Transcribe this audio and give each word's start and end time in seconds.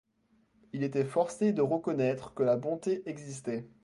Il 0.73 0.81
était 0.83 1.05
forcé 1.05 1.53
de 1.53 1.61
reconnaître 1.61 2.33
que 2.33 2.41
la 2.41 2.57
bonté 2.57 3.07
existait. 3.07 3.69